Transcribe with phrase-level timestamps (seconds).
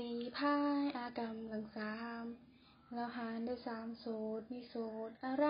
[0.00, 2.24] สี่พายอากำลังสาม
[2.94, 5.46] แล้วหารด้วยสามสูตรมีสูตรอะไร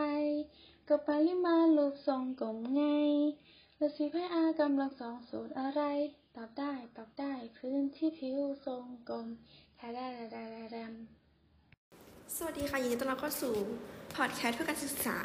[0.89, 2.83] ก็ปริมาณรูปทรงกลมไง
[3.77, 5.83] แล้วสี่พายอากำลังสองสูตรอะไร
[6.37, 9.27] ตอบได้ตอบได้พื้นที่ผิวทรงกลม
[9.77, 10.87] แท้ได้ได้ได้ได้
[12.37, 13.55] สวัสดีค่ะยินดีต้อนรับเข้าสู่
[14.17, 15.19] พอดแคสต์เพื่อการศึกษา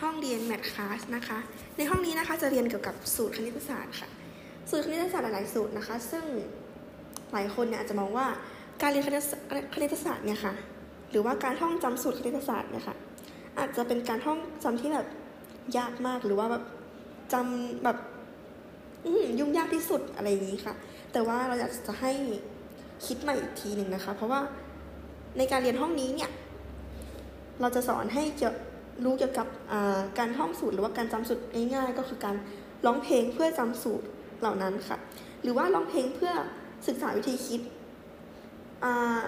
[0.00, 1.38] ห้องเรียนแมทคลาสนะคะ
[1.76, 4.08] ในห้องนี้นะคะจะเรียนเกี่ยวกับสูตรคณิตศาสตร์ค่ะ
[4.70, 6.26] สูตรคณิตศาสตร์หลาย ๆ สูตรนะคะ ซึ่ง
[7.32, 8.26] หลายคนเนี่ยอาจจะมองว่า
[8.82, 9.04] การเรียน
[9.74, 10.54] คณิตศาสตร์เนี่ยค่ะ
[11.10, 12.96] หรือว่าการท่องจำสูตรคณิตศาสตร์เนี่ยค่ะ
[13.58, 15.08] อาจจะเป็นการท่องจำที่แบบ
[15.76, 16.62] ยากมากหรือว่าแบบ
[17.32, 17.98] จำแบบ
[19.38, 20.74] ยุ่งยากที่สุดอะไรอย่างนี้ค่ะ
[21.12, 22.12] แต่ว่าเราอยากจะให้
[23.06, 24.40] คิดใหม่อีกทีหนึ่งนะคะ เพราะว่า
[25.38, 26.30] ในการเรียนห้องนี้เนี่ย
[27.60, 28.48] เราจะสอนให้จะ
[29.04, 29.46] รู้เกี่ยวกับ
[30.18, 31.42] การท่องสูตร หรือว่าการจำสูตร
[31.74, 32.36] ง่ายๆ ก็คือการ
[32.86, 34.06] ร้องเพลงเพื่อจำสูตร
[34.40, 34.96] เหล่านั้นค่ะ
[35.42, 36.32] หรือว่าร้องเพลงเพื่อ
[36.86, 37.60] ศึกษาวิธีคิด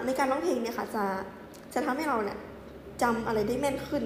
[0.05, 1.05] ในการร้องเพลงเนี่ยค่ะจะ
[1.73, 2.37] จะทำให้เราเนี่ย
[3.01, 4.03] จำอะไรได้แม่นขึ้น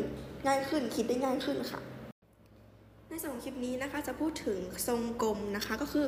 [0.47, 1.79] ง่ายขึ้นคิดได้ง่ายขึ้นค่ะ
[3.09, 6.05] ในส่วนของคลิปนี้นะคะจะพูดถึงทรงกลมนะคะก็คือ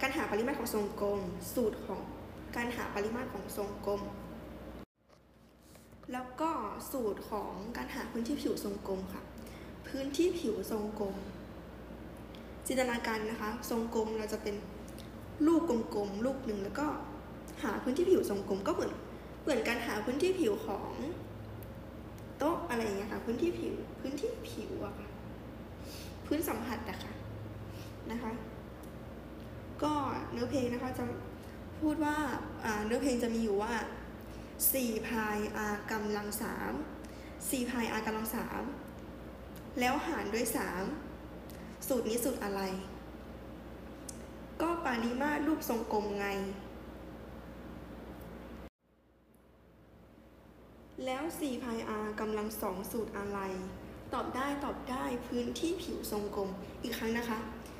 [0.00, 1.20] การหาปริมาตรของทรงกลม
[1.54, 2.00] สูตรของ
[2.56, 4.02] การหาปริมาตรของทรงกลม
[6.12, 6.50] แล้วก็
[6.92, 9.22] สูตรของการหาพื้นที่ผิวทรงกลมค่ะ
[9.88, 11.14] พื้นที่ผิวทรงกลม
[12.66, 14.54] จินตนาการนะคะ ทรงกลมเราจะเป็น
[15.46, 15.60] ลูก
[15.94, 16.86] กลมๆลูกหนึ่งแล้วก็
[17.62, 18.92] หาพื้นที่ผิวทรงกลมก็เหมือน
[19.42, 20.90] เหมือนการหาพื้นที่ผิวของ
[22.38, 25.08] โต๊ะอะไรอย่างเงี้ยค่ะพื้นที่ผิวพื้นที่ผิวอะค่ะ
[26.26, 27.12] พื้นสัมผัสอะค่ะ
[28.10, 28.32] นะคะ
[29.82, 29.92] ก็
[30.32, 31.04] เนื้อเพลงนะคะจะ
[31.80, 32.16] พูดว่า
[32.86, 33.72] เนื้อเพลงจะมีอยู่ว่า
[34.40, 35.38] 4พาย
[35.72, 36.26] r กำลัง
[37.02, 38.26] 3 4พาย r กำลัง
[39.02, 40.46] 3แล้วหารด้วย
[41.16, 42.60] 3สูตรนี้สูตรอะไร
[44.62, 46.26] ก็ปาริมาตรรูปทรงกลมไง
[51.04, 53.38] แล้ว4พาย r กำลัง2สูตรอะไร
[54.14, 56.50] ตอบได้ตอบได้พื้นที่ผิวทรงกลม
[56.82, 57.38] อีกครั้งนะคะ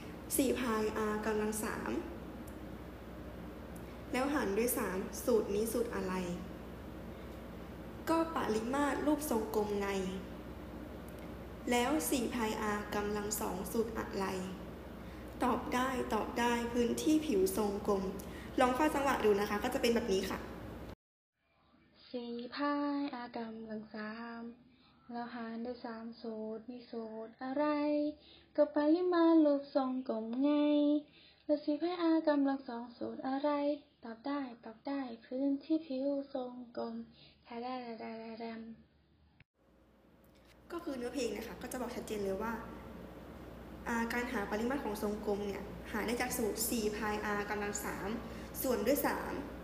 [0.08, 0.82] 4พาย
[1.12, 1.52] r กำลัง
[2.58, 6.14] 3แล้วหารด้วย 3 สูตรนี้สูตรอะไร
[8.10, 9.88] ก็ปริมาตรรูปทรงกลมไง
[11.70, 14.26] แล้ว4พาย r กำลังสองสูตรอะไร
[15.44, 18.02] ตอบได้ตอบได้พื้นที่ผิวทรงกลม
[18.60, 20.38] ลองฟังจังหวะดูนะคะ ก็จะเป็นแบบนี้ค่ะ
[22.10, 24.42] สี่พายอากำลังสาม
[25.12, 27.64] แล้วหารด้วยสามสูตรมีสูตรอะไร
[28.56, 30.50] ก็ปริมาณรูปทรงกลมไง
[31.44, 33.50] แล้วสี่พายอากำลังสองสูตรอะไร
[34.04, 36.94] ตอบได้ตอบได้พื้นที่ผิวทรงกลม
[37.44, 38.10] แท้ได้ได้
[38.42, 38.54] ได้
[40.72, 42.52] ก็คือเนื้อเพลงนะคะ ก็จะบอกชัดเจนเลยว่า
[44.12, 47.72] การหาปริมาตรของทรงกลมเนี่ยหาได้จากสูตร4พาย r กำลัง
[48.16, 48.98] 3 ส่วนด้วย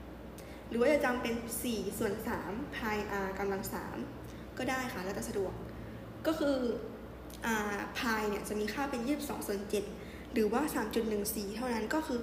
[0.02, 1.34] 3 หรือว่าจะจำเป็น
[1.66, 2.12] 4 ส่วน
[2.44, 3.62] 3พาย r กำลัง
[4.10, 5.52] 3 ก็ได้ค่ะแล้วแต่สะดวก
[6.26, 6.56] ก็คือ
[7.98, 9.60] พายเนี่ยจะมีค่าเป็น 22 ส่วน
[9.98, 10.62] 7 หรือว่า
[11.08, 12.20] 3.14 เท่านั้นก็คือ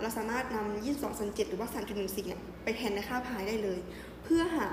[0.00, 3.78] เราสามารถนำ22ส่วน7หรือว่า 3.14เนี่ยไปแทนในค่าพายได้เลย
[4.24, 4.68] เพื่อหา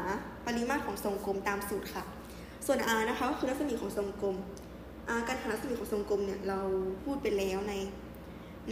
[0.46, 2.04] ปริมาตรของทรงกลมตามสูตรค่ะ
[2.66, 4.36] ส่วน r นะคะก็คือรัศมีของทรงกลม
[5.28, 6.60] การหารัศมีของทรงกลมเนี่ยเรา
[7.04, 7.74] พูดไปแล้วใน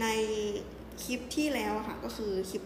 [0.00, 0.06] ใน
[1.02, 2.62] คลิปที่แล้วค่ะก็คือคลิป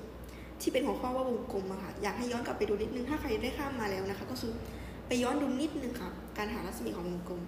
[0.60, 4.52] ที่เป็นหัวข้อว่าวงกลมอะค่ะอยากให้ย้อนกลับไปดูนิดนึงถ้าใครได้ข้ามมาแล้วนะคะ ก็คือ
[5.06, 7.42] ไปย้อนดูนิดนึงค่ะการหารัศมีของวงกลม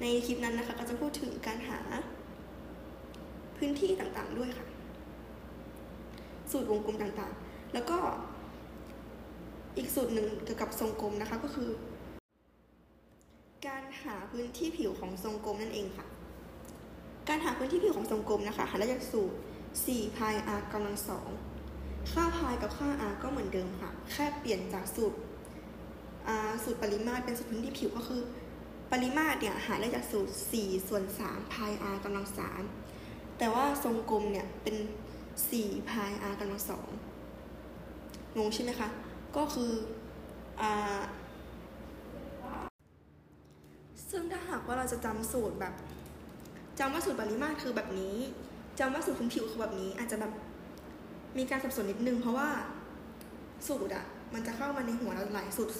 [0.00, 1.78] ในคลิปนั้นนะคะก็จะพูดถึงการหา
[3.56, 4.66] พื้นที่ต่างๆด้วยค่ะ
[6.50, 7.96] สูตรวงกลมต่างๆ แล้วก็
[9.76, 11.68] อีกสูตรหนึ่งเกี่ยวกับทรงกลมนะคะ ก็คือ
[14.04, 16.06] หาพื้นที่ผิวของทรงกลมนั่นเองค่ะ
[17.28, 19.36] การหาพื้นที่ผิวของทรงกลมนะคะหาได้จากสูตร
[19.76, 21.28] 4พาย r กำลังสอง
[22.12, 25.18] ค่าพายกับค่า r ก็เหมือนเดิมค่ะ แค่เปลี่ยนจากสูตร
[26.64, 28.22] สูตรปริมาตรเป็นสูตรพื้นที่ผิวก็คือ
[28.90, 32.26] ปริมาตรเนี่ยหาได้จากสูตร 4 ส่วน3พาย r กำลัง
[32.82, 34.76] 3แต่ว่าทรงกลมเนี่ยเป็น
[35.32, 36.86] 4พาย r กำลังสอง
[38.36, 38.88] งงใช่ไหมคะ
[39.36, 39.72] ก็คือ
[40.60, 40.62] อ
[44.10, 45.74] ซึ่งถ้าหากว่าเราจะจำสูตรแบบ
[46.78, 48.16] จำว่าสูตรปริมาตรคือแบบนี้
[48.78, 50.32] จำว่าสูตรพื้นผิวคือแบบนี้ อาจจะแบบ
[51.38, 52.48] มีการสับสนนิดนึง เพราะว่า
[53.68, 54.04] สูตรอะ
[54.34, 55.72] มันจะเข้ามาในหัวเราหลายสูตร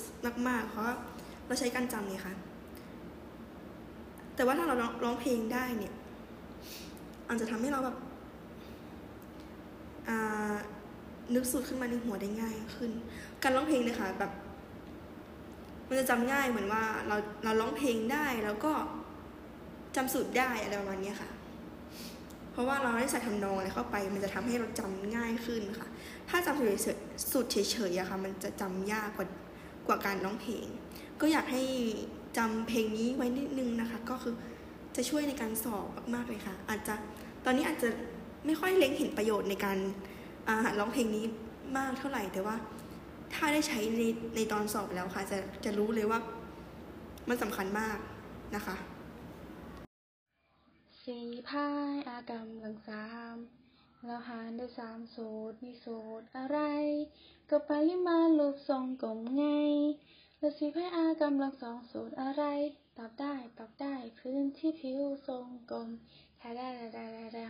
[0.49, 0.87] มากๆ เพราะ
[1.47, 2.35] เราใช้การจำไงคะ
[4.35, 4.75] แต่ว่าถ้าเรา
[5.05, 5.95] ร้องเพลงได้เนี่ย
[7.29, 7.97] อาจจะทำให้เราแบบ
[11.35, 12.91] นึกสูตรขึ้นมาในหัวได้ง่ายขึ้น
[13.43, 14.33] การร้องเพลงเนะคะแบบ
[15.91, 18.73] มันจะจำง่ายเหมือนว่าเราเราร้องเพลงได้แล้วก็
[19.97, 21.31] จำสูตรได้อะไรประมาณนี้ค่ะ
[22.53, 25.89] เพราะว่าเราได้ใส่ทำนองอะไรเข้าไป มันจะทำให้เราจำง่ายขึ้นค่ะ
[26.29, 26.63] ถ้าจำเฉ
[26.95, 27.57] ยๆสุดเฉ
[27.91, 29.27] ยๆอะค่ะ มันจะจำยากกว่า
[29.87, 30.67] กว่าการร้องเพลง
[31.21, 31.63] ก็อยากให้
[32.39, 34.35] จำเพลงนี้ไว้นิดนึงนะคะ ก็คือ
[34.97, 36.95] จะช่วยในการสอบมากๆเลยค่ะ อาจจะ
[37.45, 37.89] ตอนนี้อาจจะ
[38.47, 39.79] ไม่ค่อยเล็งเห็นประโยชน์ในการ
[40.47, 41.25] อ่าหัดร้องเพลงนี้
[41.77, 42.57] มากเท่าไหร่แต่ว่า
[43.35, 44.03] ถ้าได้ใช้ใน
[44.35, 46.21] ในตอนสอบแล้วค่ะ จะจะรู้เลยว่า
[47.29, 47.99] มันสำคัญมาก
[48.55, 48.77] นะคะ
[51.05, 53.37] สี่พายอากำลังสาม
[54.07, 56.59] แล้วหารด้วยสามสูตรมีสูตรอะไร
[57.51, 57.71] ก็ไป
[58.07, 59.45] มาณรูปทรงกลมไง
[60.39, 62.43] แล้วสี่พายอากำลังสองสูตรอะไร
[62.99, 65.89] ตอบได้ตอบได้พื้นที่ผิวทรงกลม
[66.39, 67.47] แค่ได้ได้ได้ได้